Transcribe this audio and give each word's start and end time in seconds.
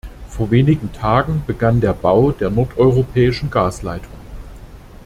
Vor 0.29 0.49
wenigen 0.49 0.91
Tagen 0.93 1.43
begann 1.45 1.79
der 1.79 1.93
Bau 1.93 2.31
der 2.31 2.49
nordeuropäischen 2.49 3.51
Gasleitung. 3.51 4.15